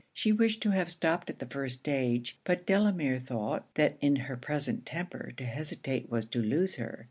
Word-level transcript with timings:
She 0.13 0.31
wished 0.31 0.63
to 0.63 0.71
have 0.71 0.89
stopped 0.89 1.29
at 1.29 1.37
the 1.37 1.45
first 1.45 1.77
stage; 1.81 2.39
but 2.43 2.65
Delamere 2.65 3.19
thought, 3.19 3.71
that 3.75 3.97
in 4.01 4.15
her 4.15 4.35
present 4.35 4.83
temper 4.83 5.31
to 5.37 5.43
hesitate 5.45 6.09
was 6.09 6.25
to 6.25 6.41
lose 6.41 6.77
her. 6.77 6.97